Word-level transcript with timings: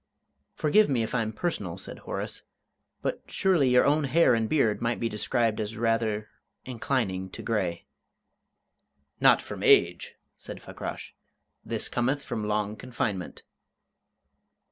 "Forgive 0.55 0.89
me 0.89 1.03
if 1.03 1.13
I'm 1.13 1.31
personal," 1.31 1.77
said 1.77 1.99
Horace; 1.99 2.41
"but 3.03 3.21
surely 3.27 3.69
your 3.69 3.85
own 3.85 4.05
hair 4.05 4.33
and 4.33 4.49
beard 4.49 4.81
might 4.81 4.99
be 4.99 5.07
described 5.07 5.59
as 5.61 5.77
rather 5.77 6.27
inclining 6.65 7.29
to 7.29 7.43
grey." 7.43 7.85
"Not 9.19 9.43
from 9.43 9.61
age," 9.61 10.15
said 10.37 10.59
Fakrash, 10.59 11.13
"This 11.63 11.87
cometh 11.87 12.23
from 12.23 12.47
long 12.47 12.75
confinement." 12.75 13.43